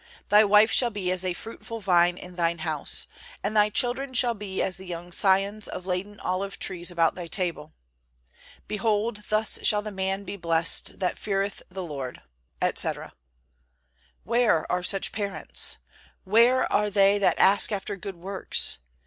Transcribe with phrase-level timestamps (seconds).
[0.29, 3.05] Thy wife shall be as a fruitful vine in thine house,
[3.43, 7.27] and thy children shall be as the young scions of laden olive trees about thy
[7.27, 7.75] table.
[8.67, 12.23] Behold, thus shall the man be blessed, that feareth the Lord,"
[12.63, 13.13] etc.
[14.23, 15.77] Where are such parents?
[16.23, 18.79] Where are they that ask after good works?